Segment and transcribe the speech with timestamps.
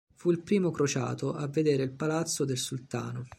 [0.15, 3.27] Fu il primo crociato a vedere il palazzo del sultano.